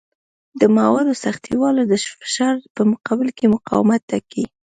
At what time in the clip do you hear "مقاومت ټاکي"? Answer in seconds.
3.55-4.43